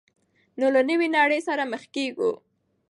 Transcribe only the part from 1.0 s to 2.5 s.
نړۍ سره مخېږو.